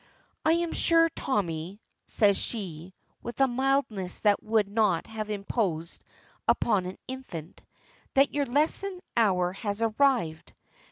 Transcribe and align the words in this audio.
"I 0.43 0.53
am 0.53 0.73
sure, 0.73 1.11
Tommy," 1.11 1.79
says 2.07 2.35
she, 2.35 2.95
with 3.21 3.39
a 3.39 3.47
mildness 3.47 4.21
that 4.21 4.41
would 4.41 4.67
not 4.67 5.05
have 5.05 5.29
imposed 5.29 6.03
upon 6.47 6.87
an 6.87 6.97
infant, 7.07 7.61
"that 8.15 8.33
your 8.33 8.47
lesson 8.47 8.99
hour 9.15 9.51
has 9.53 9.83
arrived. 9.83 10.53